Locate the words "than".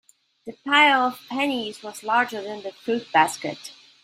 2.41-2.63